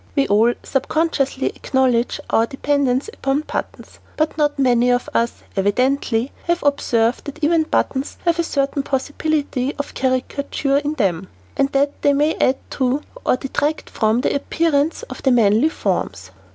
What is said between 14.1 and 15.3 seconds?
the appearance of